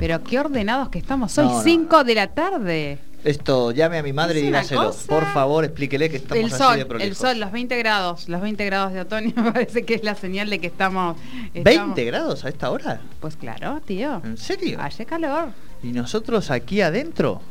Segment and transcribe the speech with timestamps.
[0.00, 2.98] Pero qué ordenados que estamos hoy, 5 de la tarde.
[3.22, 4.94] Esto, llame a mi madre y dígaselo.
[5.06, 8.94] Por favor, explíquele que estamos el sol, El sol, los 20 grados, los 20 grados
[8.94, 11.18] de otoño me parece que es la señal de que estamos...
[11.54, 13.02] ¿20 grados a esta hora?
[13.20, 14.22] Pues claro, tío.
[14.24, 14.78] ¿En serio?
[14.80, 15.50] Hace calor.
[15.82, 17.42] ¿Y nosotros aquí adentro?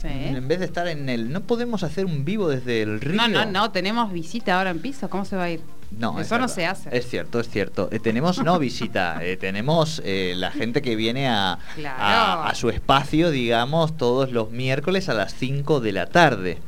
[0.00, 0.08] Sí.
[0.08, 1.30] En vez de estar en el...
[1.30, 3.16] ¿No podemos hacer un vivo desde el río?
[3.16, 5.10] No, no, no, tenemos visita ahora en piso.
[5.10, 5.60] ¿Cómo se va a ir?
[5.90, 6.96] No, eso no se hace.
[6.96, 7.88] Es cierto, es cierto.
[7.90, 11.58] Eh, tenemos no visita, eh, tenemos eh, la gente que viene a,
[11.98, 16.58] a, su espacio, digamos, todos los miércoles a las 5 de la tarde.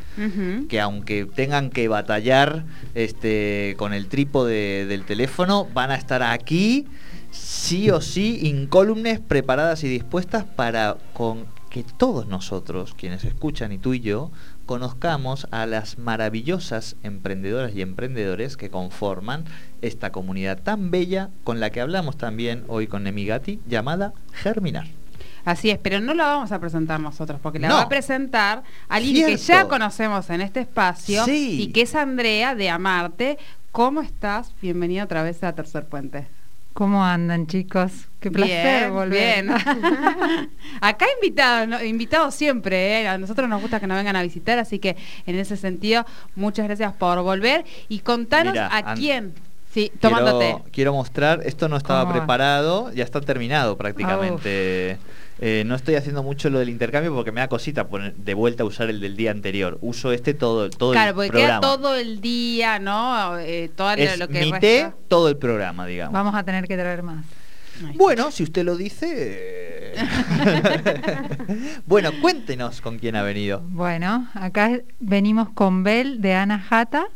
[0.69, 6.87] Que aunque tengan que batallar este, con el trípode del teléfono, van a estar aquí
[7.31, 13.79] sí o sí, incólumes preparadas y dispuestas para con que todos nosotros, quienes escuchan y
[13.79, 14.31] tú y yo,
[14.71, 19.45] conozcamos a las maravillosas emprendedoras y emprendedores que conforman
[19.83, 24.87] esta comunidad tan bella con la que hablamos también hoy con Nemigati, llamada Germinar.
[25.45, 29.27] Así es, pero no la vamos a presentar nosotros, porque la va a presentar alguien
[29.27, 33.39] que ya conocemos en este espacio y que es Andrea de Amarte.
[33.73, 34.55] ¿Cómo estás?
[34.63, 36.29] Bienvenido otra vez a Tercer Puente.
[36.73, 38.09] ¿Cómo andan, chicos?
[38.21, 39.45] Qué placer volver.
[39.45, 39.51] Bien.
[40.81, 43.09] Acá invitados, invitados siempre, ¿eh?
[43.09, 46.67] a nosotros nos gusta que nos vengan a visitar, así que en ese sentido, muchas
[46.67, 49.35] gracias por volver y contanos a quién.
[49.73, 50.57] Sí, tomándote.
[50.73, 54.99] Quiero, mostrar, esto no estaba preparado, ya está terminado prácticamente.
[55.43, 58.63] Eh, no estoy haciendo mucho lo del intercambio porque me da cosita poner de vuelta
[58.63, 59.79] a usar el del día anterior.
[59.81, 63.39] Uso este todo, todo claro, porque queda todo el día, ¿no?
[63.39, 66.13] Eh, todo lo que mi té, todo el programa, digamos.
[66.13, 67.25] Vamos a tener que traer más.
[67.95, 69.95] Bueno, si usted lo dice.
[71.87, 73.63] bueno, cuéntenos con quién ha venido.
[73.65, 77.07] Bueno, acá venimos con Bel de Ana Jata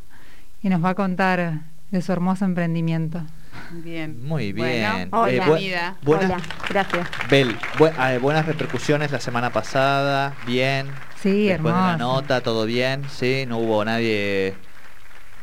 [0.62, 3.20] y nos va a contar de su hermoso emprendimiento.
[3.70, 4.22] Bien.
[4.22, 5.08] Muy bien.
[5.12, 5.58] hola.
[5.60, 7.08] Eh, hola, gracias.
[7.30, 7.56] Bel,
[7.98, 10.88] ah, buenas repercusiones la semana pasada, bien.
[11.20, 14.54] Sí, Después de la nota, todo bien, sí, no hubo nadie...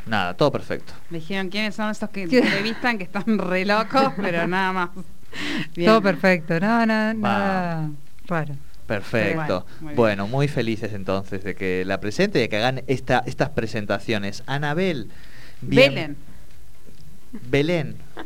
[0.05, 0.93] Nada, todo perfecto.
[1.09, 4.89] dijeron quiénes son estos que entrevistan que están re locos, pero nada más.
[5.85, 7.89] Todo perfecto, no, no, nada
[8.27, 8.55] raro.
[8.87, 9.65] Perfecto.
[9.95, 14.43] Bueno, muy felices entonces de que la presente y de que hagan esta, estas presentaciones.
[14.47, 15.09] Anabel.
[15.61, 15.93] Bien.
[15.93, 16.30] Belén.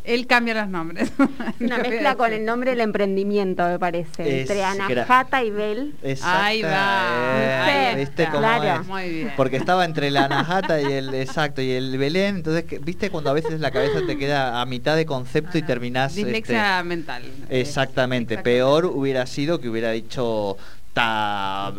[0.04, 1.12] Él cambia los nombres.
[1.60, 4.42] Una mezcla con el nombre del emprendimiento, me parece.
[4.42, 5.94] entre Anajata y Bel.
[6.24, 7.94] Ahí va.
[7.96, 8.88] ¿Viste cómo es?
[8.88, 9.34] Muy bien.
[9.38, 12.38] Porque estaba entre la Anajata y el exacto y el Belén.
[12.38, 16.16] Entonces, ¿viste cuando a veces la cabeza te queda a mitad de concepto y terminás.
[16.16, 17.24] Dislexia este, mental.
[17.50, 18.38] Exactamente.
[18.38, 20.58] Peor hubiera sido que hubiera dicho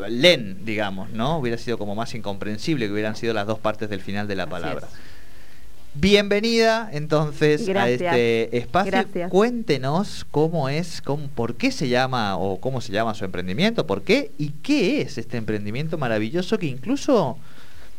[0.09, 1.39] Len, digamos, ¿no?
[1.39, 4.47] Hubiera sido como más incomprensible que hubieran sido las dos partes del final de la
[4.47, 4.89] palabra.
[5.99, 9.07] Bienvenida entonces a este espacio.
[9.31, 14.03] Cuéntenos cómo es, cómo, por qué se llama o cómo se llama su emprendimiento, por
[14.03, 17.39] qué y qué es este emprendimiento maravilloso que incluso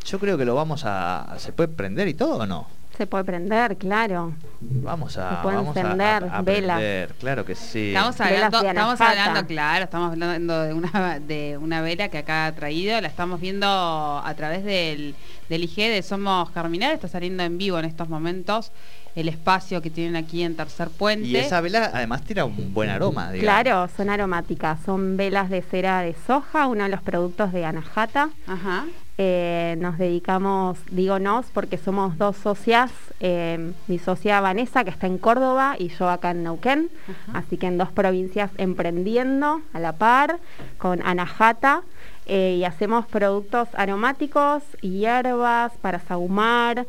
[0.06, 1.36] yo creo que lo vamos a...
[1.40, 2.68] ¿Se puede prender y todo o no?
[2.98, 4.34] Se puede prender, claro.
[4.60, 7.14] Vamos a, Se encender velas.
[7.20, 7.90] claro que sí.
[7.90, 12.56] Estamos hablando, estamos hablando, claro, estamos hablando de una, de una vela que acá ha
[12.56, 15.14] traído, la estamos viendo a través del,
[15.48, 18.72] del IG de Somos Germinar, está saliendo en vivo en estos momentos
[19.14, 21.28] el espacio que tienen aquí en Tercer Puente.
[21.28, 23.32] Y esa vela además tira un buen aroma.
[23.32, 23.62] Digamos.
[23.64, 28.30] Claro, son aromáticas, son velas de cera de soja, uno de los productos de Anahata.
[28.48, 28.86] Ajá.
[29.20, 35.08] Eh, nos dedicamos, digo nos, porque somos dos socias, eh, mi socia Vanessa, que está
[35.08, 36.92] en Córdoba, y yo acá en Neuquén,
[37.34, 40.38] así que en dos provincias emprendiendo a la par,
[40.78, 41.82] con Anahata,
[42.28, 46.86] eh, y hacemos productos aromáticos, hierbas para sahumar,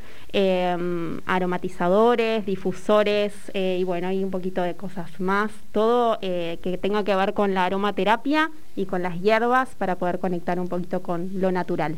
[1.24, 7.32] aromatizadores, difusores, y bueno, hay un poquito de cosas más, todo que tenga que ver
[7.32, 11.96] con la aromaterapia y con las hierbas para poder conectar un poquito con lo natural.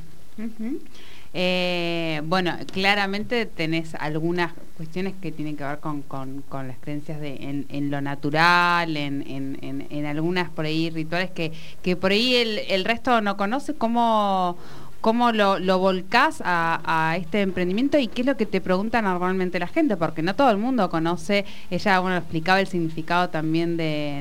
[1.32, 6.02] Eh, bueno, claramente tenés algunas cuestiones que tienen que ver con,
[6.50, 11.52] las creencias de, en, lo natural, en, algunas por ahí rituales que,
[11.82, 13.74] que por ahí el, el resto no conoce.
[13.74, 14.56] ¿Cómo,
[15.00, 19.58] cómo lo, lo volcás a, este emprendimiento y qué es lo que te pregunta normalmente
[19.58, 24.20] la gente, porque no todo el mundo conoce, ella bueno explicaba el significado también de,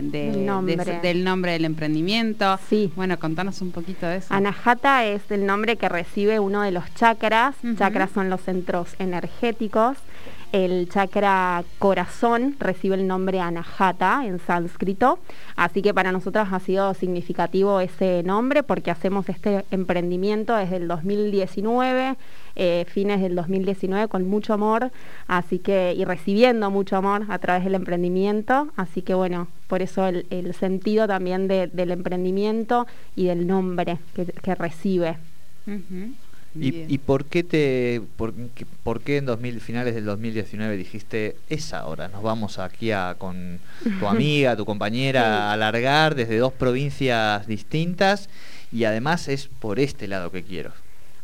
[1.01, 2.59] del nombre del emprendimiento.
[2.69, 2.91] Sí.
[2.95, 4.33] Bueno, contanos un poquito de eso.
[4.33, 9.97] Anahata es el nombre que recibe uno de los chakras, chakras son los centros energéticos
[10.51, 15.19] el chakra corazón recibe el nombre Anahata en sánscrito,
[15.55, 20.87] así que para nosotros ha sido significativo ese nombre porque hacemos este emprendimiento desde el
[20.87, 22.15] 2019,
[22.55, 24.91] eh, fines del 2019 con mucho amor,
[25.27, 30.07] así que y recibiendo mucho amor a través del emprendimiento, así que bueno, por eso
[30.07, 35.17] el, sentido también del emprendimiento y del nombre que, recibe.
[36.61, 38.33] ¿Y, por qué te por,
[38.83, 43.59] por qué en 2000, finales del 2019 dijiste es ahora, nos vamos aquí a, con
[43.99, 48.29] tu amiga, tu compañera a alargar desde dos provincias distintas
[48.71, 50.71] y además es por este lado que quiero?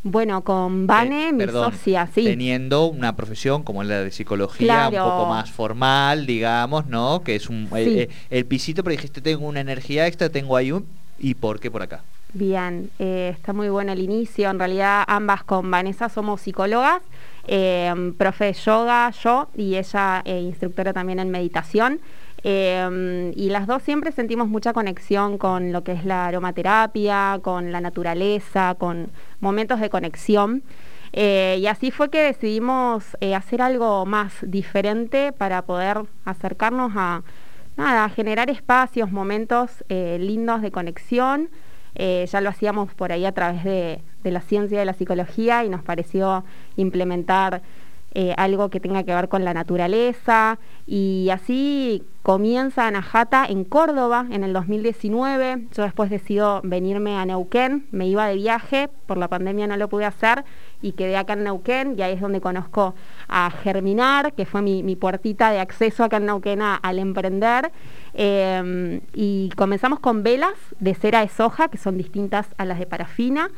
[0.08, 2.24] Bueno, con Vane, eh, mi socia, sí.
[2.24, 7.24] Teniendo una profesión como la de psicología, un poco más formal, digamos, ¿no?
[7.24, 10.72] Que es un eh, eh, el pisito, pero dijiste, tengo una energía extra, tengo ahí
[10.72, 10.86] un...
[11.18, 12.04] ¿Y por qué por acá?
[12.36, 14.50] Bien, eh, está muy bueno el inicio.
[14.50, 17.02] En realidad ambas con Vanessa somos psicólogas,
[17.48, 22.02] eh, profe de yoga, yo y ella eh, instructora también en meditación.
[22.44, 27.80] y las dos siempre sentimos mucha conexión con lo que es la aromaterapia, con la
[27.80, 30.62] naturaleza, con momentos de conexión.
[31.14, 37.24] y así fue que decidimos hacer algo más diferente para poder acercarnos a,
[37.78, 41.50] nada, a generar espacios, momentos lindos de conexión.
[41.96, 45.70] Eh, ya lo hacíamos por ahí a través de, la ciencia de la psicología y
[45.70, 46.44] nos pareció
[46.76, 47.62] implementar
[48.14, 50.58] eh, algo que tenga que ver con la naturaleza
[50.88, 55.68] y así comienza Anahata en Córdoba en el 2019.
[55.76, 59.90] Yo después decido venirme a Neuquén, me iba de viaje, por la pandemia no lo
[59.90, 60.44] pude hacer
[60.82, 62.96] y quedé acá en Neuquén y ahí es donde conozco
[63.28, 67.72] a Germinar, que fue mi, puertita de acceso acá en Neuquén al emprender.
[68.18, 72.86] Em, y comenzamos con velas de cera de soja, que son distintas a las de
[72.86, 73.50] parafina,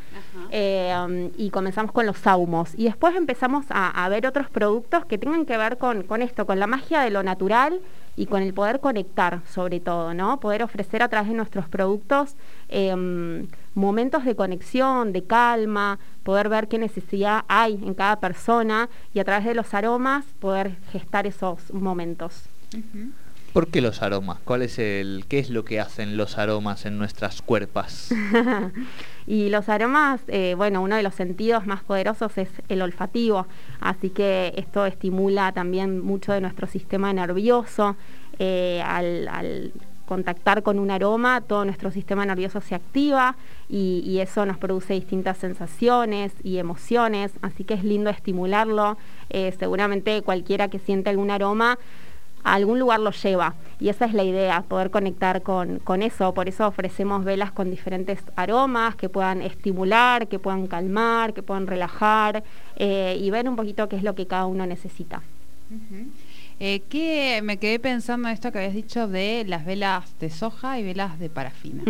[0.50, 2.74] em, y comenzamos con los saumos.
[2.75, 6.60] Y después empezamos a, ver otros productos que tengan que ver con, con esto, con
[6.60, 7.81] la magia de lo natural
[8.16, 10.40] y con el poder conectar sobre todo, ¿no?
[10.40, 12.36] Poder ofrecer a través de nuestros productos
[12.68, 13.48] em,
[13.78, 19.24] momentos de conexión, de calma, poder ver qué necesidad hay en cada persona y a
[19.24, 22.50] través de los aromas poder gestar esos momentos.
[23.54, 24.40] ¿Por qué los aromas?
[24.44, 28.12] ¿Cuál es el, ¿Qué es lo que hacen los aromas en nuestras cuerpas?
[29.28, 33.46] y los aromas, eh, bueno, uno de los sentidos más poderosos es el olfativo,
[33.80, 37.96] así que esto estimula también mucho de nuestro sistema nervioso.
[38.40, 39.72] Eh, al,
[40.07, 43.36] contactar con un aroma, todo nuestro sistema nervioso se activa
[43.69, 48.98] y, eso nos produce distintas sensaciones y emociones, así que es lindo estimularlo.
[49.30, 51.77] Eh, seguramente cualquiera que siente algún aroma
[52.44, 53.56] a algún lugar lo lleva.
[53.80, 56.33] Y esa es la idea, poder conectar con, eso.
[56.33, 61.68] Por eso ofrecemos velas con diferentes aromas que puedan estimular, que puedan calmar, que puedan
[61.68, 62.44] relajar
[62.77, 65.21] eh, y ver un poquito qué es lo que cada uno necesita.
[66.59, 70.80] Eh, ¿qué, me quedé pensando en esto que habías dicho de las velas de soja
[70.80, 71.83] y velas de parafina.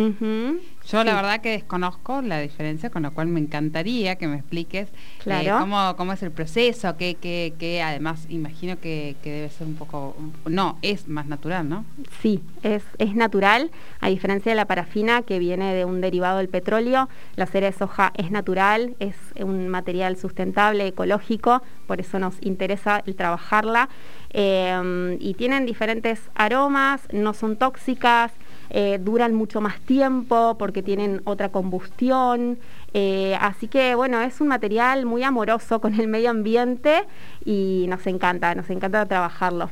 [0.90, 4.88] Yo la verdad que desconozco la diferencia, con lo cual me encantaría que me expliques
[5.26, 5.50] eh,
[5.96, 11.06] cómo, es el proceso, que, que, además imagino que, debe ser un poco, no, es
[11.06, 11.84] más natural, ¿no?
[12.22, 13.70] Sí, es, es natural,
[14.00, 17.76] a diferencia de la parafina que viene de un derivado del petróleo, la cera de
[17.76, 23.90] soja es natural, es un material sustentable, ecológico, por eso nos interesa el trabajarla.
[24.30, 28.32] Eh, y tienen diferentes aromas, no son tóxicas,
[28.70, 32.58] eh, duran mucho más tiempo porque tienen otra combustión.
[32.94, 37.04] Eh, así que bueno, es un material muy amoroso con el medio ambiente
[37.44, 39.70] y nos encanta, nos encanta trabajarlo.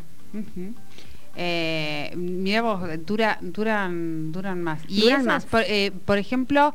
[2.16, 4.80] mira vos, dura, duran, duran más.
[4.88, 6.72] Y esas, por ejemplo,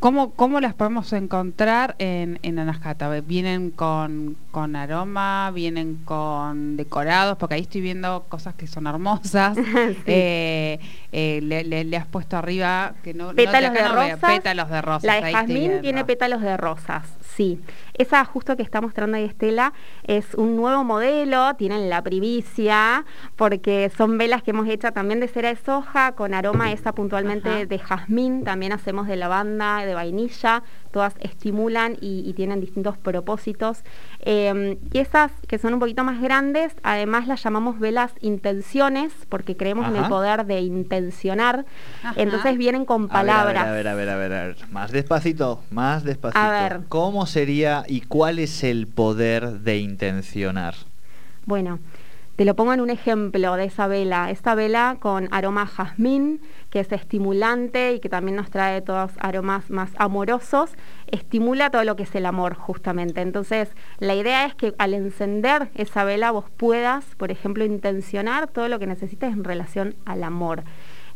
[0.00, 3.08] ¿Cómo, ¿Cómo, las podemos encontrar en, en Anascata?
[3.20, 5.50] ¿Vienen con, con, aroma?
[5.52, 7.36] ¿Vienen con decorados?
[7.36, 9.56] Porque ahí estoy viendo cosas que son hermosas.
[10.06, 10.78] Eh,
[11.12, 15.04] eh, le, has puesto arriba que no, pétalos, de, rosas, pétalos de rosas.
[15.04, 17.04] La de jazmín tiene pétalos de rosas,
[17.36, 17.60] sí.
[17.94, 19.72] Esa justo que está mostrando ahí Estela
[20.04, 23.04] es un nuevo modelo, tienen la primicia,
[23.36, 27.66] porque son velas que hemos hecho también de cera de soja, con aroma esa puntualmente
[27.66, 33.82] de jazmín, también hacemos de lavanda, de vainilla, todas estimulan y, tienen distintos propósitos.
[34.20, 39.56] Em, y esas que son un poquito más grandes, además las llamamos velas intenciones, porque
[39.56, 41.66] creemos en el poder de intencionar.
[42.16, 43.66] Entonces vienen con palabras.
[43.66, 46.38] A ver, a ver, a ver, a ver, Más despacito, más despacito.
[46.38, 46.80] A ver.
[46.88, 50.74] ¿Cómo sería y cuál es el poder de intencionar?
[51.46, 51.78] Bueno,
[52.38, 54.30] Te lo pongo en un ejemplo de esa vela.
[54.30, 59.70] Esta vela con aroma jazmín, que es estimulante y que también nos trae todos aromas
[59.70, 60.70] más amorosos,
[61.08, 63.22] estimula todo lo que es el amor justamente.
[63.22, 68.68] Entonces, la idea es que al encender esa vela vos puedas, por ejemplo, intencionar todo
[68.68, 70.62] lo que necesites en relación al amor.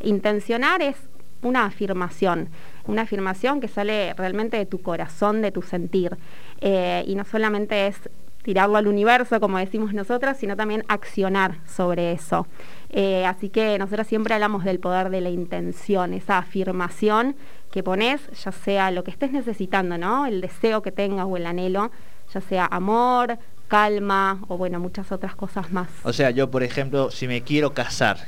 [0.01, 0.97] Intencionar es
[1.41, 2.49] una afirmación,
[2.87, 6.17] una afirmación que sale realmente de tu corazón, de tu sentir.
[6.61, 7.97] Eh, y no solamente es
[8.43, 12.47] tirarlo al universo, como decimos nosotras, sino también accionar sobre eso.
[12.91, 17.37] Eh, así que nosotros siempre hablamos del poder de la intención, esa afirmación
[17.71, 20.27] que pones, ya sea lo que estés necesitando, ¿no?
[20.27, 21.91] El deseo que tengas o el anhelo,
[22.33, 23.39] ya sea amor,
[23.73, 25.89] calma o bueno, muchas otras cosas más.
[26.03, 28.19] O sea, yo por ejemplo, si me quiero casar,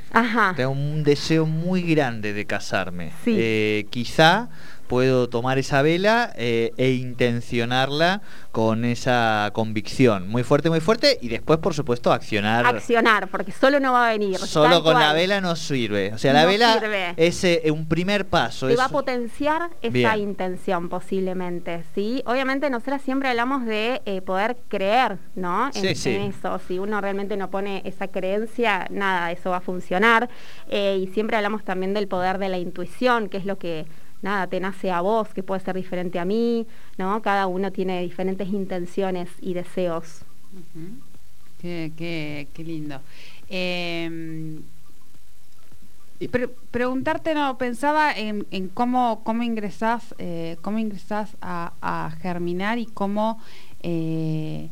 [0.57, 3.13] tengo un deseo muy grande de casarme.
[3.27, 4.49] Eh, quizá
[4.87, 8.23] puedo tomar esa vela eh, e intencionarla
[8.53, 12.67] con esa convicción muy fuerte, muy fuerte y después, por supuesto, accionar.
[12.67, 14.39] Accionar, porque solo no va a venir.
[14.39, 16.13] Solo con la vela no sirve.
[16.15, 18.69] O sea, la vela es eh, un primer paso.
[18.69, 22.23] Te va a potenciar esa intención posiblemente, ¿sí?
[22.27, 25.71] Obviamente nosotras siempre hablamos de eh, poder creer, ¿no?
[25.75, 26.61] En, eso.
[26.67, 30.29] Si uno realmente no pone esa creencia, nada, eso va a funcionar.
[30.71, 33.87] y siempre hablamos también del poder de la intuición, que es lo que
[34.25, 36.67] nada, te nace a vos, que puede ser diferente a mí,
[36.99, 37.23] ¿no?
[37.23, 40.23] Cada uno tiene diferentes intenciones y deseos.
[41.61, 43.01] qué, lindo.
[43.49, 44.59] Eh,
[46.71, 53.41] preguntarte, no, pensaba en, cómo, cómo ingresás, eh, cómo ingresás a, Germinar y cómo
[53.83, 54.71] eh,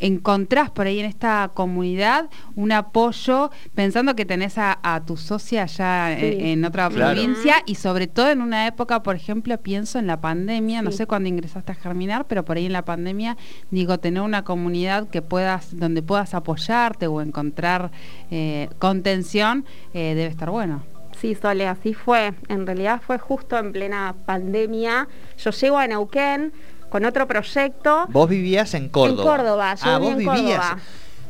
[0.00, 6.18] encontrás por ahí en esta comunidad un apoyo, pensando que tenés a, tu socia allá
[6.18, 10.82] en, otra provincia y sobre todo en una época, por ejemplo, pienso en la pandemia,
[10.82, 13.36] no sé cuándo ingresaste a Germinar, pero por ahí en la pandemia,
[13.70, 17.90] digo, tener una comunidad que puedas, donde puedas apoyarte o encontrar
[18.30, 19.64] eh, contención,
[19.94, 20.82] eh, debe estar bueno.
[21.20, 22.32] Sí, Sole, así fue.
[22.48, 25.06] En realidad fue justo en plena pandemia.
[25.36, 26.52] Yo llego a Neuquén,
[26.90, 28.06] con otro proyecto.
[28.10, 29.22] Vos vivías en Córdoba.
[29.22, 30.76] En Córdoba, yo ah, vos vivías.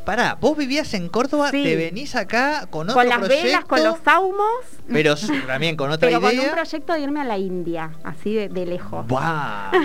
[0.05, 3.99] Pará, vos vivías en Córdoba, te venís acá con otro Con las velas, con los
[4.05, 4.80] saumos.
[4.93, 5.15] Pero
[5.47, 6.31] también con otra pero idea.
[6.31, 9.07] con un proyecto de irme a la India, así de, lejos.
[9.07, 9.71] ¡Buah!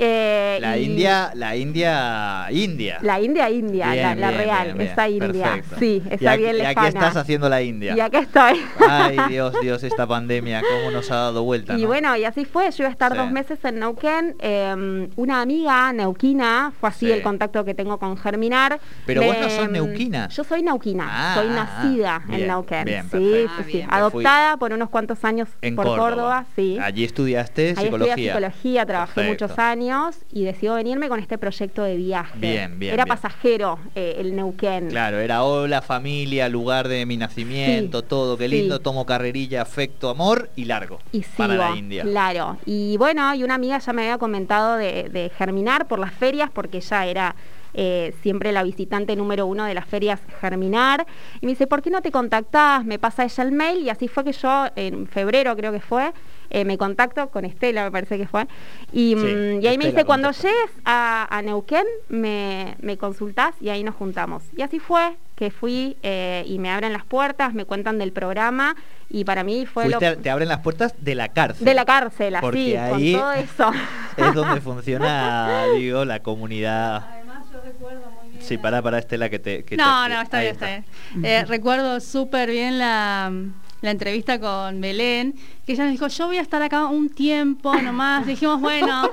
[0.00, 2.98] Eh, la India, la India, India.
[3.02, 5.60] La India, India, la, real, esa India.
[5.78, 6.72] Sí, esa bien lejana.
[6.72, 7.94] Y aquí estás haciendo la India.
[7.96, 8.60] Y aquí estoy.
[8.86, 11.76] Ay, Dios, Dios, esta pandemia, cómo nos ha dado vuelta.
[11.76, 12.70] Y bueno, y así fue.
[12.70, 14.36] Yo iba a estar dos meses en Neuquén.
[14.40, 18.80] Em, una amiga neuquina, fue así el contacto que tengo con Germinar.
[19.06, 20.28] Pero vos no sos neuquina.
[20.28, 22.86] Yo soy neuquina, ah, soy nacida en Neuquén.
[23.10, 26.44] sí, sí, ah, adoptada por unos cuantos años por Córdoba.
[26.56, 26.78] sí.
[26.80, 28.14] Allí estudiaste psicología.
[28.14, 32.38] Allí psicología, trabajé muchos años y decidió venirme con este proyecto de viaje.
[32.38, 32.94] Bien, bien.
[32.94, 34.88] Era pasajero eh, el Neuquén.
[34.88, 40.50] Claro, era hola, familia, lugar de mi nacimiento, todo, qué lindo, tomo carrerilla, afecto, amor
[40.56, 40.98] y largo.
[41.12, 42.02] Y para la India.
[42.02, 42.58] Claro.
[42.64, 46.80] Y bueno, y una amiga ya me había comentado de germinar por las ferias porque
[46.80, 47.34] ya era
[47.80, 51.06] eh, siempre la visitante número uno de las ferias Germinar,
[51.40, 52.84] y me dice, ¿por qué no te contactás?
[52.84, 56.12] Me pasa ella el mail, y así fue que yo, en febrero creo que fue,
[56.50, 58.48] eh, me contacto con Estela, me parece que fue,
[58.92, 63.94] y, mm, ahí me dice, cuando llegues a, Neuquén, me, me, consultás y ahí nos
[63.94, 64.42] juntamos.
[64.56, 68.74] Y así fue que fui eh, y me abren las puertas, me cuentan del programa
[69.08, 70.00] y para mí fue lo...
[70.00, 71.64] Te abren las puertas de la cárcel.
[71.64, 73.70] De la cárcel, así, con todo eso.
[74.16, 77.18] Es donde funciona, digo, la comunidad
[78.40, 79.64] Sí, para, para Estela que te...
[79.76, 80.84] no, no, está bien, está bien.
[81.24, 83.32] Eh, recuerdo súper bien la,
[83.82, 85.34] entrevista con Belén,
[85.66, 88.26] que ella nos dijo, yo voy a estar acá un tiempo nomás.
[88.26, 89.10] Dijimos, bueno,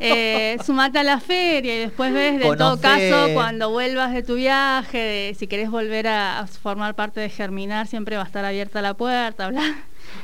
[0.00, 4.34] eh, sumate a la feria y después ves, de todo caso, cuando vuelvas de tu
[4.36, 8.80] viaje, si querés volver a, a, formar parte de Germinar, siempre va a estar abierta
[8.80, 9.76] la puerta, bla.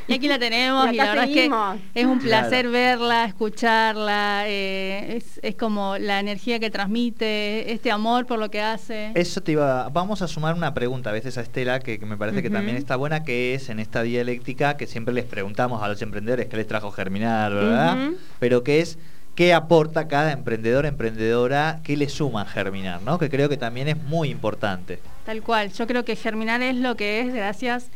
[0.06, 1.50] Y aquí la tenemos y, la verdad es que
[1.94, 8.38] es un placer verla, escucharla, eh, es, como la energía que transmite, este amor por
[8.38, 9.12] lo que hace.
[9.14, 12.42] Eso te iba, vamos a sumar una pregunta a veces a Estela que, me parece
[12.42, 16.00] que también está buena, que es en esta dialéctica que siempre les preguntamos a los
[16.02, 18.10] emprendedores qué les trajo germinar, ¿verdad?
[18.38, 18.98] Pero que es
[19.34, 23.18] qué aporta cada emprendedor, emprendedora, qué le suma a Germinar, ¿no?
[23.18, 25.00] Que creo que también es muy importante.
[25.26, 27.88] Tal cual, yo creo que Germinar es lo que es gracias a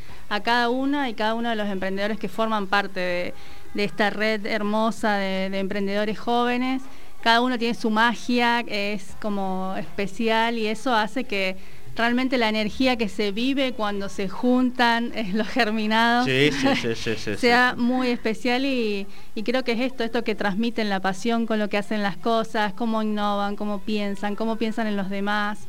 [0.43, 3.35] cada una y cada uno de los emprendedores que forman parte
[3.75, 6.83] de, esta red hermosa de, emprendedores jóvenes.
[7.23, 11.57] Cada uno tiene su magia, es como especial y eso hace que
[11.97, 16.29] realmente la energía que se vive cuando se juntan los germinados
[17.39, 19.07] sea muy especial y,
[19.45, 22.73] creo que es esto, esto que transmiten la pasión con lo que hacen las cosas,
[22.73, 25.67] cómo innovan, cómo piensan, cómo piensan en los demás.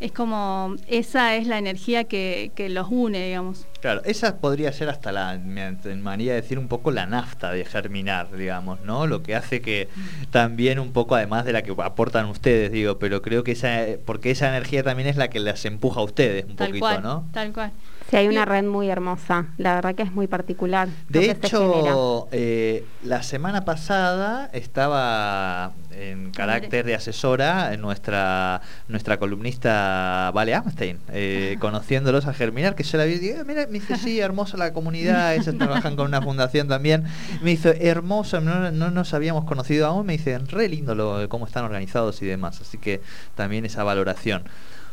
[0.00, 3.66] Es como, esa es la energía que, que los une, digamos.
[3.80, 8.30] Claro, esa podría ser hasta la, me de decir un poco la nafta de germinar,
[8.36, 9.06] digamos, ¿no?
[9.06, 9.88] Lo que hace que
[10.30, 14.30] también un poco, además de la que aportan ustedes, digo, pero creo que esa, porque
[14.30, 17.28] esa energía también es la que las empuja a ustedes un poquito, ¿no?
[17.32, 17.72] Tal cual.
[18.10, 20.88] Sí, hay una red muy hermosa, la verdad que es muy particular.
[21.10, 30.30] De hecho, eh, la semana pasada estaba en carácter de asesora en nuestra nuestra columnista
[30.32, 33.96] Vale Amstein, eh, conociéndolos a Germinar, que yo la vi y dije, mira, me dice,
[33.96, 37.04] sí, hermosa la comunidad, ellos trabajan con una fundación también.
[37.42, 41.46] Me dice, hermoso, no, no, nos habíamos conocido aún, me dice, re lindo lo, cómo
[41.46, 43.02] están organizados y demás, así que
[43.34, 44.44] también esa valoración.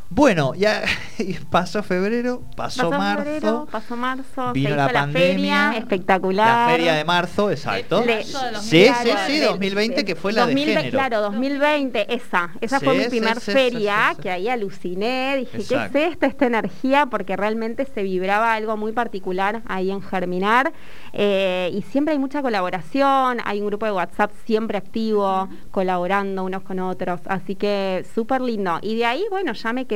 [0.09, 0.83] Bueno, ya
[1.49, 3.67] pasó febrero, pasó, marzo.
[3.71, 6.69] pasó marzo, vino la, pandemia, feria, espectacular.
[6.69, 8.03] La feria de marzo, exacto.
[8.61, 10.91] sí, sí, sí, 2020 que fue la de género.
[10.91, 16.27] Claro, 2020, esa, esa fue mi primer feria, que ahí aluciné, dije, ¿qué es esto,
[16.27, 17.07] esta energía?
[17.07, 20.71] Porque realmente se vibraba algo muy particular ahí en Germinar.
[21.13, 26.61] Eh, y siempre hay mucha colaboración, hay un grupo de WhatsApp siempre activo, colaborando unos
[26.61, 28.79] con otros, así que súper lindo.
[28.81, 29.94] Y de ahí, bueno, ya me quedé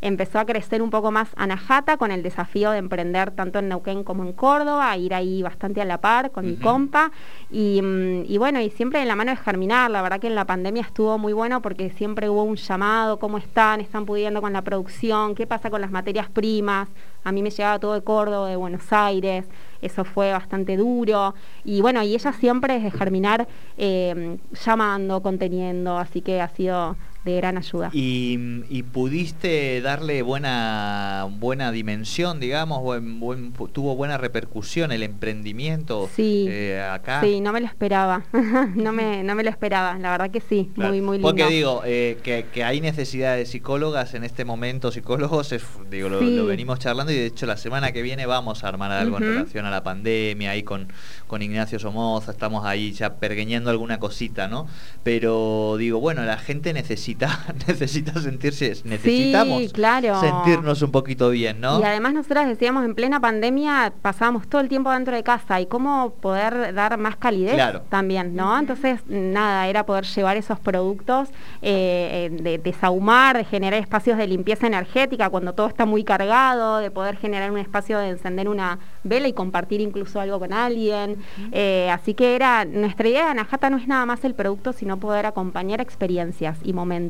[0.00, 4.04] empezó a crecer un poco más Anahata con el desafío de emprender tanto en Neuquén
[4.04, 7.10] como en Córdoba, ir ahí bastante a la par con mi compa.
[7.50, 10.44] Mm, y, bueno, y siempre en la mano de germinar, la verdad que en la
[10.44, 14.62] pandemia estuvo muy bueno porque siempre hubo un llamado, cómo están, están pudiendo con la
[14.62, 16.88] producción, qué pasa con las materias primas.
[17.24, 19.46] A mí me llegaba todo de Córdoba, de Buenos Aires,
[19.82, 21.34] eso fue bastante duro.
[21.64, 27.36] Y bueno, y ella siempre desde germinar eh, llamando, conteniendo, así que ha sido de
[27.36, 27.90] gran ayuda.
[27.92, 36.80] Y, pudiste darle buena buena dimensión, digamos, buen, tuvo buena repercusión el emprendimiento sí, eh,
[36.80, 37.20] acá.
[37.20, 38.24] Sí, no me lo esperaba,
[38.74, 41.28] no, me, no me lo esperaba, la verdad que sí, muy, muy lindo.
[41.28, 45.54] Porque digo, eh, que, hay necesidad de psicólogas en este momento, psicólogos,
[45.90, 49.18] digo, lo, venimos charlando y de hecho la semana que viene vamos a armar algo
[49.18, 50.88] en relación a la pandemia, ahí con,
[51.26, 54.66] con Ignacio Somoza, estamos ahí ya pergueñando alguna cosita, ¿no?
[55.02, 57.15] Pero digo, bueno, la gente necesita
[57.66, 59.72] necesita, sentirse, necesitamos
[60.20, 61.80] sentirnos un poquito bien, ¿no?
[61.80, 65.66] Y además nosotras decíamos, en plena pandemia pasábamos todo el tiempo dentro de casa y
[65.66, 68.58] cómo poder dar más calidez también, ¿no?
[68.58, 71.28] Entonces, nada, era poder llevar esos productos,
[71.62, 76.78] eh, eh, de desahumar, de generar espacios de limpieza energética cuando todo está muy cargado,
[76.78, 81.16] de poder generar un espacio de encender una vela y compartir incluso algo con alguien.
[81.52, 84.98] Eh, así que era, nuestra idea de Anajata no es nada más el producto, sino
[84.98, 87.05] poder acompañar experiencias y momentos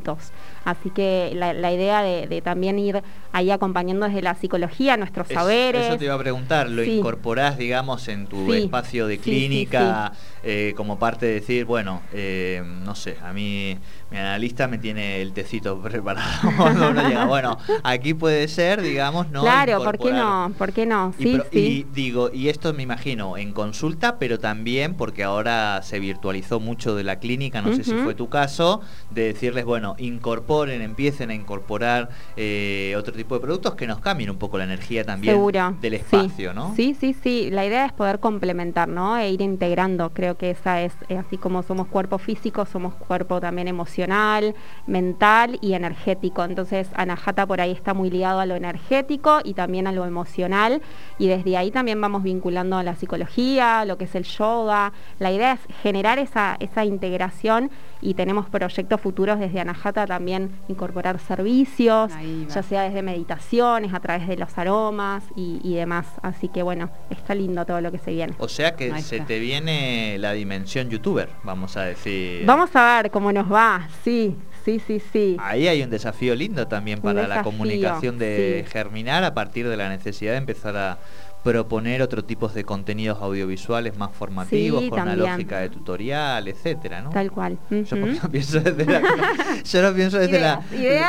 [0.65, 5.87] Así que la, idea de, también ir ahí acompañando desde la psicología, nuestros saberes.
[5.87, 10.13] Eso te iba a preguntar, ¿lo incorporás, digamos, en tu espacio de clínica
[10.49, 13.77] eh, como parte de decir, bueno, eh, no sé, a mí
[14.09, 16.27] mi analista me tiene el tecito preparado
[17.27, 19.41] Bueno, aquí puede ser, digamos, no.
[19.41, 20.53] Claro, ¿por qué no?
[20.57, 21.13] ¿Por qué no?
[21.19, 25.99] Sí, y, y digo, y esto me imagino en consulta, pero también porque ahora se
[25.99, 28.79] virtualizó mucho de la clínica, no sé si fue tu caso,
[29.11, 34.29] de decirles, bueno, incorporen, empiecen a incorporar eh, otro tipo de productos que nos cambien
[34.29, 35.37] un poco la energía también
[35.81, 36.73] del espacio, ¿no?
[36.75, 37.49] Sí, sí, sí.
[37.51, 39.17] La idea es poder complementar, ¿no?
[39.17, 40.11] E ir integrando.
[40.13, 45.73] Creo que esa es, así como somos cuerpo físico, somos cuerpo también emocional mental y
[45.73, 46.43] energético.
[46.43, 50.81] Entonces, Anahata por ahí está muy ligado a lo energético y también a lo emocional.
[51.17, 54.93] Y desde ahí también vamos vinculando a la psicología, lo que es el yoga.
[55.19, 57.69] La idea es generar esa, esa integración
[58.01, 62.11] y tenemos proyectos futuros desde Anahata también incorporar servicios,
[62.53, 66.07] ya sea desde meditaciones, a través de los aromas y, demás.
[66.21, 68.33] Así que bueno, está lindo todo lo que se viene.
[68.39, 72.45] O sea que se te viene la dimensión youtuber, vamos a decir.
[72.45, 75.37] Vamos a ver cómo nos va, sí, sí, sí, sí.
[75.39, 79.89] Ahí hay un desafío lindo también para la comunicación de Germinar a partir de la
[79.89, 80.99] necesidad de empezar a
[81.47, 87.11] proponer otro tipo de contenidos audiovisuales más formativos, con una lógica de tutorial, etcétera, ¿no?
[87.11, 87.57] Tal cual.
[87.69, 89.01] Yo no pienso desde la,
[89.63, 90.61] yo no pienso desde la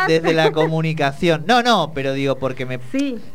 [0.07, 1.43] desde la comunicación.
[1.49, 2.79] No, no, pero digo porque me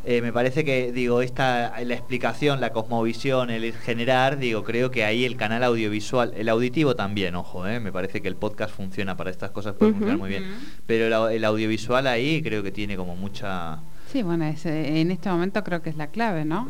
[0.05, 5.03] eh, me parece que digo esta la explicación, la cosmovisión, el generar, digo creo que
[5.03, 9.17] ahí el canal audiovisual, el auditivo también, ojo, eh, me parece que el podcast funciona
[9.17, 10.45] para estas cosas puede funcionar muy bien,
[10.87, 13.81] pero el audiovisual ahí creo que tiene como mucha
[14.13, 16.67] Sí, bueno, eh, en este momento creo que es la clave, ¿no?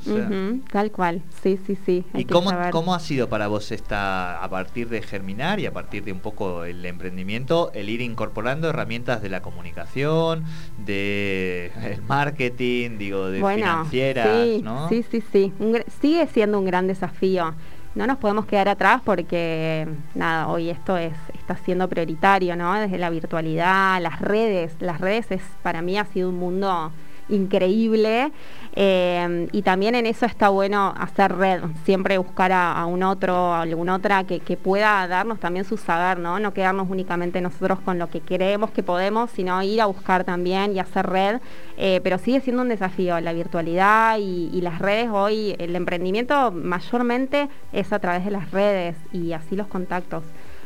[0.71, 2.05] tal cual, sí, sí, sí.
[2.13, 6.05] ¿Y cómo, cómo ha sido para vos esta, a partir de germinar y a partir
[6.05, 10.45] de un poco el emprendimiento, el ir incorporando herramientas de la comunicación,
[10.85, 14.87] de el marketing, digo, de financieras, sí, ¿no?
[14.87, 15.51] Sí, sí, sí.
[15.99, 17.55] sigue siendo un gran desafío.
[17.93, 22.73] no nos podemos quedar atrás porque nada, hoy esto es, está siendo prioritario, ¿no?
[22.75, 26.93] Desde la virtualidad, las redes, las redes es para mí ha sido un mundo
[27.35, 28.31] increíble
[28.75, 33.61] eh, y también en eso está bueno hacer red, siempre buscar a, un otro, a
[33.61, 36.39] alguna otra que, pueda darnos también su saber, ¿no?
[36.39, 40.75] No quedarnos únicamente nosotros con lo que queremos que podemos, sino ir a buscar también
[40.75, 41.39] y hacer red.
[41.77, 47.49] Eh, pero sigue siendo un desafío la virtualidad y, las redes hoy, el emprendimiento mayormente
[47.73, 50.23] es a través de las redes y así los contactos.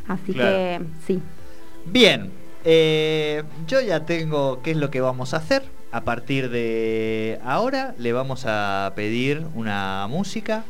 [0.07, 1.19] Así que sí.
[1.85, 2.31] Bien,
[2.63, 7.95] eh, yo ya tengo qué es lo que vamos a hacer a partir de ahora
[7.97, 10.63] le vamos a pedir una música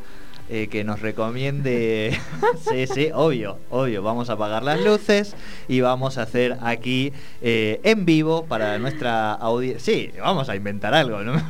[0.50, 2.18] eh, que nos recomiende.
[2.68, 4.02] sí, sí, obvio, obvio.
[4.02, 5.36] Vamos a apagar las luces
[5.68, 9.92] y vamos a hacer aquí eh, en vivo para nuestra audiencia.
[9.92, 11.32] Sí, vamos a inventar algo, ¿no?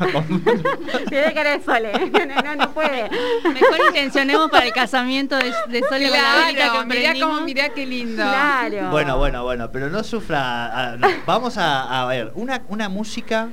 [1.08, 1.92] Tiene que eres Sole.
[2.28, 3.08] No, no, no puede.
[3.44, 8.22] Mejor intencionemos para el casamiento de, de Sole claro, mirá, cómo, mirá qué lindo.
[8.22, 8.90] Claro.
[8.90, 10.92] Bueno, bueno, bueno, pero no sufra.
[10.92, 13.50] Ah, vamos a, a ver, una, una música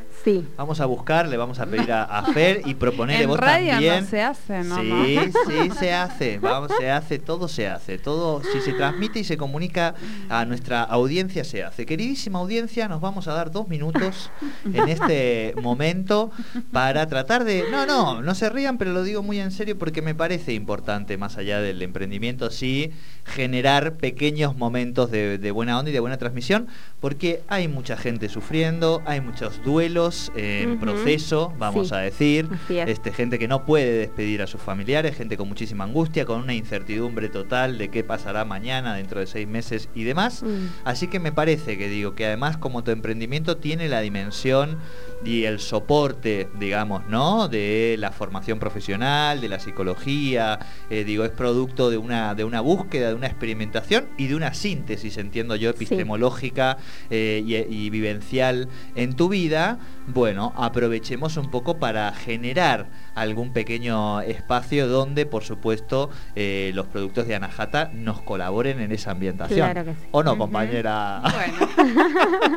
[0.57, 4.03] Vamos a buscar, le vamos a pedir a, Fer y proponerle vos radio también.
[4.03, 4.81] No se hace, ¿no?
[4.81, 6.39] Sí, sí, se hace.
[6.39, 7.97] Vamos, se hace, todo se hace.
[7.99, 9.93] Todo, si se transmite y se comunica
[10.29, 11.85] a nuestra audiencia, se hace.
[11.85, 14.31] Queridísima audiencia, nos vamos a dar dos minutos
[14.65, 16.31] en este momento
[16.71, 17.65] para tratar de.
[17.69, 21.17] No, no, no se rían, pero lo digo muy en serio porque me parece importante,
[21.17, 22.91] más allá del emprendimiento, sí,
[23.25, 26.67] generar pequeños momentos de, de buena onda y de buena transmisión,
[26.99, 33.39] porque hay mucha gente sufriendo, hay muchos duelos en proceso, vamos a decir, este, gente
[33.39, 37.77] que no puede despedir a sus familiares, gente con muchísima angustia, con una incertidumbre total
[37.77, 40.43] de qué pasará mañana, dentro de seis meses y demás.
[40.43, 40.67] Mm.
[40.83, 44.77] Así que me parece que digo que además como tu emprendimiento tiene la dimensión
[45.23, 47.47] y el soporte, digamos, ¿no?
[47.47, 52.61] De la formación profesional, de la psicología, eh, digo, es producto de una, de una
[52.61, 56.77] búsqueda, de una experimentación y de una síntesis, entiendo yo, epistemológica
[57.09, 64.87] eh, y vivencial en tu vida bueno, aprovechemos un poco para generar algún pequeño espacio
[64.87, 69.71] donde, por supuesto, eh, los productos de Anahata nos colaboren en esa ambientación.
[69.71, 70.07] Claro que sí.
[70.11, 71.21] ¿O no, compañera?
[71.21, 72.01] Bueno.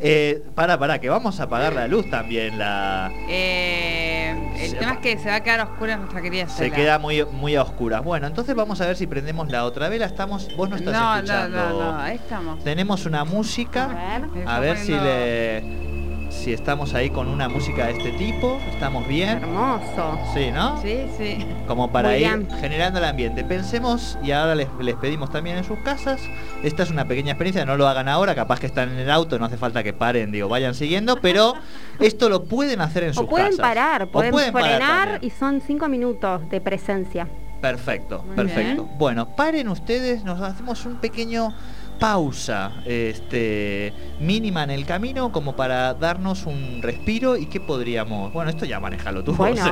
[0.00, 2.58] eh, para, para, que vamos a apagar la luz también.
[2.58, 3.10] La...
[3.28, 7.24] Eh, el tema es que se va a quedar oscura nuestra querida Se queda muy,
[7.24, 8.02] muy a oscuras.
[8.02, 10.06] Bueno, entonces vamos a ver si prendemos la otra vela.
[10.06, 11.56] Estamos, vos no estás escuchando.
[11.56, 12.64] No, no, no, ahí estamos.
[12.64, 13.84] Tenemos una música.
[13.84, 15.89] A ver, a ver si le
[16.30, 19.38] si estamos ahí con una música de este tipo, estamos bien.
[19.38, 20.18] Hermoso.
[20.32, 20.80] Sí, ¿no?
[20.80, 21.44] Sí, sí.
[21.66, 23.44] Como para ir generando el ambiente.
[23.44, 24.68] Pensemos, y ahora les,
[25.00, 26.20] pedimos también en sus casas,
[26.62, 29.38] esta es una pequeña experiencia, no lo hagan ahora, capaz que están en el auto,
[29.38, 31.54] no hace falta que paren, digo, vayan siguiendo, pero
[32.00, 33.30] esto lo pueden hacer en sus casas.
[33.30, 37.28] pueden parar, pueden, frenar y son cinco minutos de presencia.
[37.60, 38.84] Perfecto, perfecto.
[38.96, 41.52] Bueno, paren ustedes, nos hacemos un pequeño
[42.00, 48.32] pausa este, mínima en el camino como para darnos un respiro y qué podríamos...
[48.32, 49.34] Bueno, esto ya manejalo tú.
[49.36, 49.62] Bueno,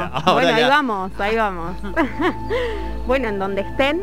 [0.54, 1.74] ahí vamos, ahí vamos.
[3.06, 4.02] bueno, en donde estén,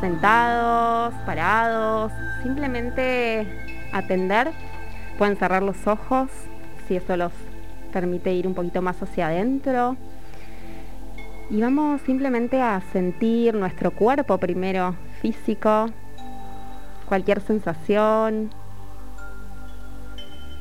[0.00, 2.10] sentados, parados,
[2.42, 3.46] simplemente
[3.92, 4.50] atender,
[5.18, 6.30] pueden cerrar los ojos
[6.86, 7.32] si eso los
[7.92, 9.96] permite ir un poquito más hacia adentro.
[11.50, 15.90] Y vamos simplemente a sentir nuestro cuerpo primero, físico,
[17.08, 18.50] cualquier sensación.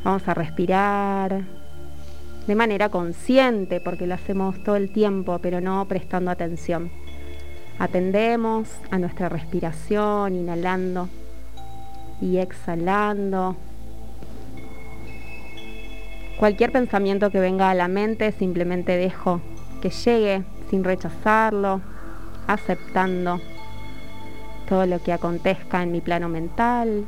[0.04, 1.44] Vamos a respirar
[2.48, 6.90] de manera consciente, porque lo hacemos todo el tiempo, pero no prestando atención.
[7.78, 11.10] Atendemos a nuestra respiración, inhalando
[12.22, 13.58] y exhalando.
[16.40, 19.42] Cualquier pensamiento que venga a la mente, simplemente dejo
[19.82, 21.82] que llegue sin rechazarlo,
[22.48, 23.42] aceptando
[24.68, 27.06] todo lo que acontezca en mi plano mental.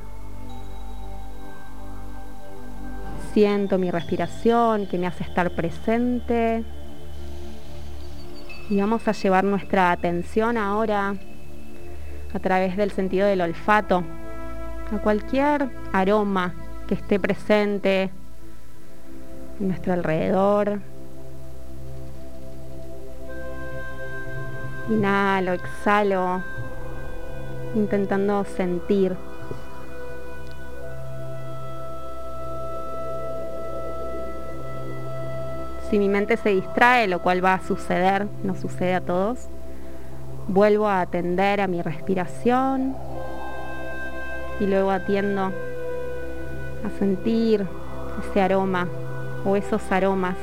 [3.34, 6.64] Siento mi respiración que me hace estar presente.
[8.70, 11.16] Y vamos a llevar nuestra atención ahora
[12.34, 14.04] a través del sentido del olfato
[14.92, 16.54] a cualquier aroma
[16.88, 18.10] que esté presente
[19.60, 20.80] en nuestro alrededor.
[24.90, 26.42] Inhalo, exhalo
[27.76, 29.16] intentando sentir.
[35.90, 39.48] Si mi mente se distrae, lo cual va a suceder, no sucede a todos,
[40.48, 42.96] vuelvo a atender a mi respiración
[44.60, 45.52] y luego atiendo
[46.86, 47.66] a sentir
[48.30, 48.88] ese aroma
[49.46, 50.36] o esos aromas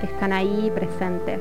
[0.00, 1.40] que están ahí presentes.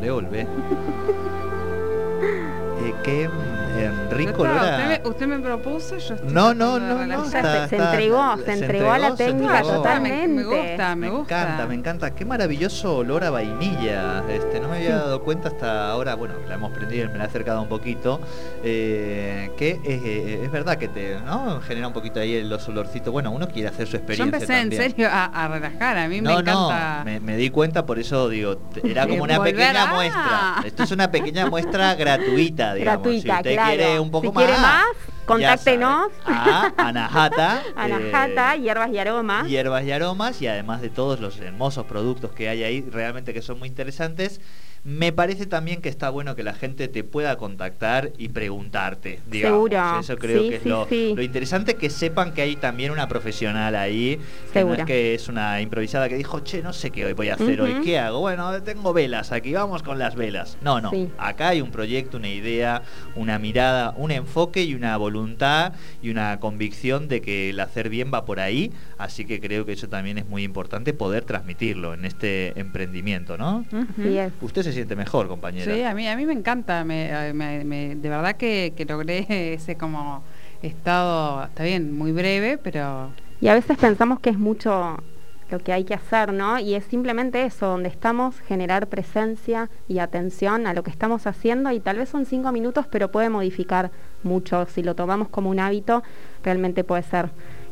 [0.00, 0.46] Sole,
[5.20, 7.26] Usted me, propuso, yo estoy No, no, no, no.
[7.26, 10.28] se, entregó, se, entregó, a la técnica totalmente.
[10.28, 11.42] Me, gusta, me, gusta.
[11.42, 12.14] encanta, me encanta.
[12.14, 14.24] Qué maravilloso olor a vainilla.
[14.30, 17.26] Este, no me había dado cuenta hasta ahora, bueno, la hemos prendido, me la he
[17.26, 18.18] acercado un poquito.
[18.64, 21.60] Eh, que eh, es verdad que te ¿no?
[21.60, 23.12] genera un poquito ahí los olorcitos.
[23.12, 24.38] Bueno, uno quiere hacer su experiencia.
[24.38, 27.04] Yo empecé en serio a, relajar, a mí me encanta.
[27.04, 30.62] No, me, di cuenta, por eso digo, era como una pequeña muestra.
[30.64, 33.02] Esto es una pequeña muestra gratuita, digamos.
[33.02, 34.86] Gratuita, si usted quiere un poco quiere más,
[35.34, 36.08] contáctenos.
[36.24, 37.62] A Anahata.
[37.76, 39.48] Anahata, eh, hierbas y aromas.
[39.48, 43.42] Hierbas y aromas y además de todos los hermosos productos que hay ahí, realmente que
[43.42, 44.40] son muy interesantes.
[44.82, 49.20] Me parece también que está bueno que la gente te pueda contactar y preguntarte.
[49.30, 49.70] Digamos.
[49.70, 50.00] Seguro.
[50.00, 50.88] Eso creo que es lo,
[51.22, 54.18] interesante, que sepan que hay también una profesional ahí,
[54.52, 57.28] que no es que es una improvisada que dijo, che, no sé qué hoy voy
[57.28, 58.20] a hacer hoy, ¿qué hago?
[58.20, 60.56] Bueno, tengo velas aquí, vamos con las velas.
[60.62, 62.82] No, no, acá hay un proyecto, una idea,
[63.16, 68.10] una mirada, un enfoque y una voluntad y una convicción de que el hacer bien
[68.12, 72.04] va por ahí, así que creo que eso también es muy importante poder transmitirlo en
[72.04, 73.64] este emprendimiento, ¿no?
[74.40, 75.72] Usted se siente mejor, compañera.
[75.72, 77.08] Sí, a mí, a mí me encanta, me,
[77.94, 80.22] de verdad que, logré ese como
[80.62, 83.10] estado, está bien, muy breve, pero...
[83.40, 84.98] Y a veces pensamos que es mucho
[85.50, 86.58] lo que hay que hacer, ¿no?
[86.58, 91.72] Y es simplemente eso, donde estamos, generar presencia y atención a lo que estamos haciendo
[91.72, 93.90] y tal vez son cinco minutos, pero puede modificar
[94.22, 94.66] mucho.
[94.66, 96.02] Si lo tomamos como un hábito,
[96.42, 97.30] realmente puede ser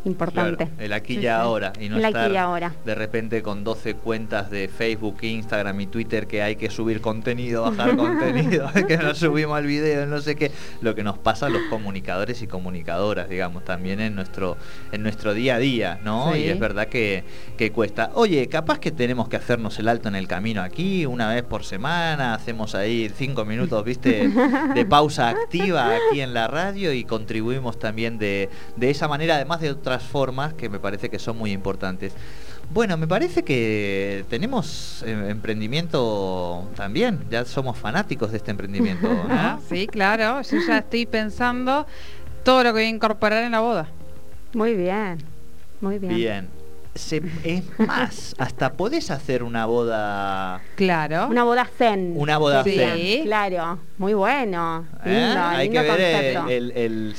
[0.08, 0.68] importante.
[0.78, 2.74] el aquí y ahora y no estar ahora.
[2.84, 7.62] de repente con 12 cuentas de Facebook, Instagram y Twitter que hay que subir contenido,
[7.62, 11.48] bajar contenido, que no subimos el video, no sé qué, lo que nos pasa a
[11.48, 14.56] los comunicadores y comunicadoras, digamos, también en nuestro
[14.92, 16.36] en nuestro día a día, ¿no?
[16.36, 17.24] Y es verdad que,
[17.56, 18.10] que cuesta.
[18.14, 21.64] Oye, capaz que tenemos que hacernos el alto en el camino aquí una vez por
[21.64, 24.28] semana, hacemos ahí cinco minutos, viste,
[24.74, 29.60] de pausa activa aquí en la radio y contribuimos también de, de esa manera, además
[29.60, 32.12] de otras formas que me parece que son muy importantes.
[32.70, 39.08] Bueno, me parece que tenemos eh, emprendimiento también, ya somos fanáticos de este emprendimiento.
[39.68, 41.86] sí, claro, yo ya estoy pensando
[42.44, 43.88] todo lo que voy a incorporar en la boda.
[44.52, 45.18] Muy bien,
[45.80, 46.14] muy bien.
[46.14, 46.48] Bien,
[47.44, 50.60] es más, hasta podés hacer una boda.
[50.74, 51.28] Claro.
[51.28, 52.14] Una boda zen.
[52.16, 53.22] Una boda zen.
[53.24, 54.84] Claro, muy bueno.
[55.04, 55.34] ¿Eh?
[55.38, 57.14] Hay que ver el,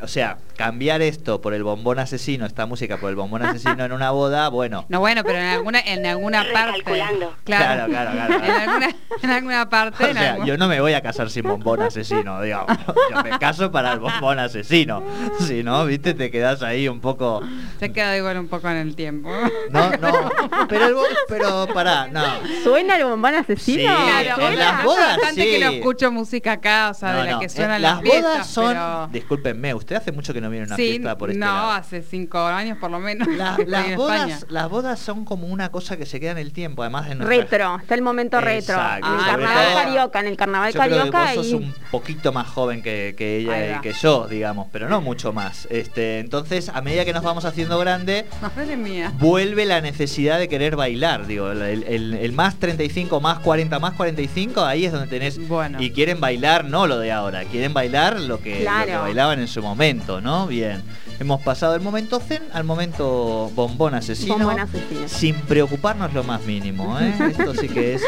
[0.00, 3.92] o sea, cambiar esto por el bombón asesino, esta música por el bombón asesino en
[3.92, 4.86] una boda, bueno.
[4.88, 6.82] No, bueno, pero en alguna, en alguna parte.
[6.84, 8.44] Claro, claro, claro.
[8.44, 10.04] En, alguna, en alguna parte.
[10.04, 12.76] O sea, yo no me voy a casar sin bombón asesino, digamos.
[13.10, 15.02] Yo me caso para el bombón asesino.
[15.40, 17.42] Si no, viste, te quedas ahí un poco.
[17.78, 19.30] Se queda igual un poco en el tiempo.
[19.70, 20.30] No, no,
[20.68, 20.94] pero, el,
[21.28, 22.22] pero pará, no.
[22.62, 23.82] ¿Suena el bombón asesino?
[23.82, 27.38] Sí, claro, en las bodas bastante que no escucho música acá, o sea, de la
[27.38, 30.76] que suena las, las bodas son, discúlpenme, usted hace mucho que no viene a una
[30.76, 33.26] fiesta por este No, hace cinco años por lo menos.
[33.66, 37.08] las, bodas, las bodas son como una cosa que se queda en el tiempo, además
[37.08, 38.76] de Retro, está el momento retro.
[38.76, 41.10] en el carnaval carioca, en el carnaval yo carioca.
[41.10, 44.68] Creo que vos sos un poquito más joven que, que ella y que yo, digamos,
[44.70, 45.66] pero no mucho más.
[45.70, 50.48] Este, entonces, a medida que nos vamos haciendo grande, Madre mía vuelve la necesidad de
[50.48, 51.26] querer bailar.
[51.26, 55.48] Digo, el, más 35, más 40, más 45, ahí es donde tenés.
[55.48, 55.80] Bueno.
[55.80, 60.20] Y quieren bailar no lo de ahora, quieren bailar lo que, bailaban en su momento,
[60.20, 60.33] ¿no?
[60.48, 60.82] Bien.
[61.20, 65.08] Hemos pasado el momento zen al momento bombón asesino, bombón asesino.
[65.08, 66.98] sin preocuparnos lo más mínimo.
[66.98, 67.14] ¿eh?
[67.30, 68.02] Esto sí que es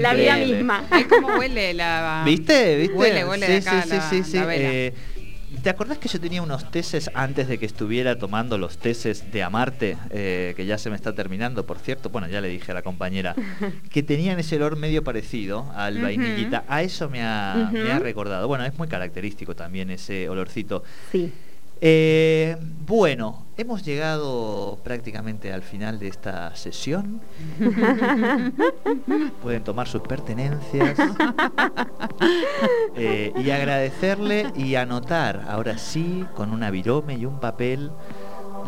[0.00, 0.84] La vida misma.
[0.92, 2.22] Es como huele la...
[2.24, 2.76] ¿Viste?
[2.76, 2.94] ¿Viste?
[2.94, 4.38] Huele, huele sí, sí, sí, sí, sí.
[4.38, 4.94] Eh,
[5.64, 9.42] ¿Te acordás que yo tenía unos tesis antes de que estuviera tomando los tesis de
[9.42, 12.10] Amarte, eh, que ya se me está terminando, por cierto?
[12.10, 13.34] Bueno, ya le dije a la compañera,
[13.90, 16.66] que tenían ese olor medio parecido al vainillita.
[16.68, 18.46] A eso me ha, me ha recordado.
[18.46, 20.84] Bueno, es muy característico también ese olorcito.
[21.10, 21.32] Sí.
[21.80, 22.56] Eh,
[22.86, 27.20] bueno, hemos llegado prácticamente al final de esta sesión.
[29.42, 30.98] Pueden tomar sus pertenencias
[32.96, 37.90] eh, y agradecerle y anotar, ahora sí, con una virome y un papel,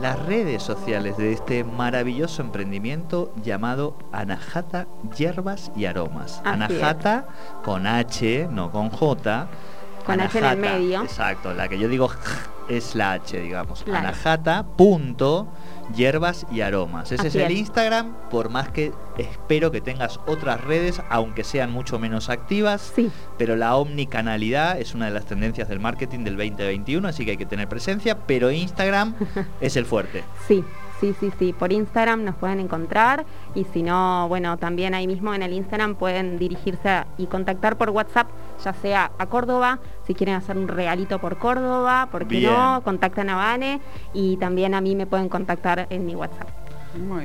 [0.00, 6.42] las redes sociales de este maravilloso emprendimiento llamado Anahata Hierbas y Aromas.
[6.44, 7.26] Anahata
[7.64, 9.48] con H, no con J.
[10.04, 11.02] Con H en el medio.
[11.02, 12.10] Exacto, la que yo digo
[12.68, 13.84] es la H, digamos.
[13.92, 15.48] Anahata, punto,
[15.94, 17.12] hierbas y aromas.
[17.12, 21.98] Ese es el Instagram, por más que espero que tengas otras redes, aunque sean mucho
[21.98, 22.92] menos activas.
[22.94, 23.10] Sí.
[23.38, 27.36] Pero la omnicanalidad es una de las tendencias del marketing del 2021, así que hay
[27.36, 29.14] que tener presencia, pero Instagram
[29.60, 30.24] es el fuerte.
[30.46, 30.64] Sí,
[31.00, 35.34] Sí, sí, sí, por Instagram nos pueden encontrar y si no, bueno, también ahí mismo
[35.34, 38.28] en el Instagram pueden dirigirse y contactar por WhatsApp,
[38.64, 43.36] ya sea a Córdoba, si quieren hacer un regalito por Córdoba, porque no, contactan a
[43.36, 43.80] Vane
[44.14, 46.48] y también a mí me pueden contactar en mi WhatsApp.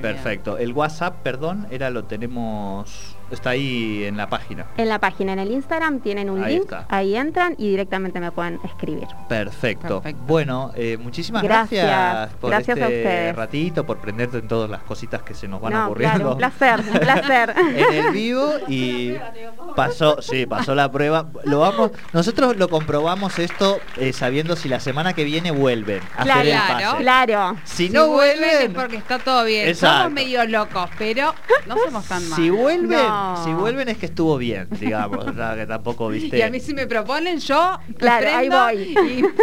[0.01, 0.57] Perfecto.
[0.57, 4.65] El WhatsApp, perdón, era lo tenemos Está ahí en la página.
[4.77, 8.59] En la página, en el Instagram tienen un link, ahí entran y directamente me pueden
[8.63, 9.07] escribir.
[9.29, 10.03] Perfecto.
[10.27, 15.47] Bueno, eh, muchísimas gracias, por este ratito, por prenderte en todas las cositas que se
[15.47, 16.31] nos van ocurriendo.
[16.31, 17.55] un placer, un placer.
[17.57, 19.15] en el vivo y
[19.75, 21.27] pasó, sí, pasó la prueba.
[21.45, 26.23] Lo vamos, nosotros lo comprobamos esto eh, sabiendo si la semana que viene vuelven a
[26.23, 26.97] claro, hacer el pase.
[27.01, 27.57] Claro.
[27.63, 29.73] Si, no vuelven, es porque está todo bien.
[29.75, 31.33] Somos medio locos, pero
[31.65, 32.35] no somos tan malos.
[32.35, 32.99] Si vuelven
[33.43, 35.25] si vuelven es que estuvo bien, digamos.
[35.25, 36.37] o sea, que tampoco viste.
[36.41, 37.77] Y a mí si me proponen, yo.
[37.97, 38.95] Claro, ahí voy.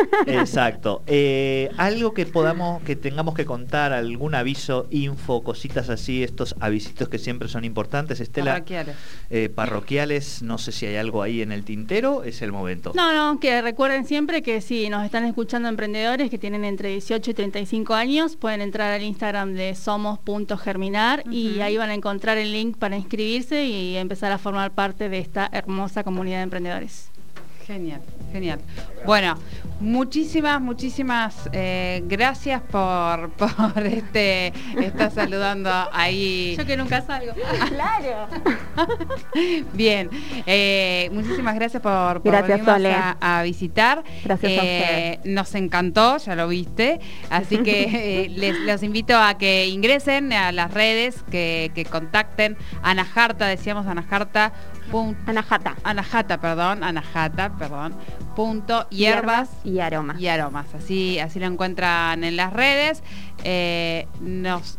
[0.26, 1.02] Exacto.
[1.06, 7.08] Eh, algo que podamos, que tengamos que contar, algún aviso, info, cositas así, estos avisitos
[7.08, 8.20] que siempre son importantes.
[8.20, 8.52] Estela.
[8.52, 8.96] Parroquiales.
[9.30, 12.92] Eh, parroquiales, no sé si hay algo ahí en el tintero, es el momento.
[12.94, 17.30] No, no, que recuerden siempre que si nos están escuchando emprendedores que tienen entre 18
[17.30, 22.52] y 35 años, pueden entrar al Instagram de somos.germinar y ahí van a encontrar el
[22.52, 27.10] link para inscribirse y empezar a formar parte de esta hermosa comunidad de emprendedores.
[27.66, 28.60] Genial, genial.
[29.06, 29.36] Bueno,
[29.80, 36.54] muchísimas, muchísimas eh, gracias por, por este estar saludando ahí.
[36.56, 37.32] Yo que nunca salgo.
[37.68, 38.28] claro.
[39.72, 40.10] Bien,
[40.46, 42.60] eh, muchísimas gracias por, por gracias,
[43.20, 44.02] a, visitar.
[44.24, 47.00] Gracias a eh, Nos encantó, ya lo viste.
[47.30, 52.90] Así que les, los invito a que ingresen a las redes, que, que contacten a
[52.90, 54.02] Ana Jarta, decíamos Ana
[54.90, 55.76] Jarta Anajata.
[55.84, 57.94] Anajata, perdón, Anajata, perdón.
[58.34, 60.20] Punto hierbas, y aromas.
[60.20, 60.74] Y aromas.
[60.74, 63.02] Así, así lo encuentran en las redes.
[63.44, 64.78] Eh, nos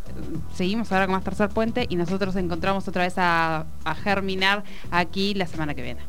[0.54, 5.34] seguimos ahora con más tercer puente y nosotros encontramos otra vez a, a germinar aquí
[5.34, 6.00] la semana que viene.